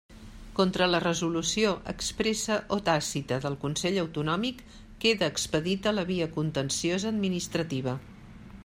[0.59, 4.65] Contra la resolució expressa o tàcita del Consell Autonòmic
[5.05, 7.97] queda expedita la via contenciosa administrativa.